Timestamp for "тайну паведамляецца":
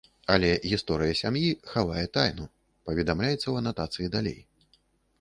2.17-3.45